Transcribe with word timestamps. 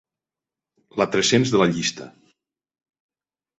La 1.01 1.07
tres-cents 1.17 1.53
de 1.57 1.63
la 1.63 1.69
llista. 1.75 2.09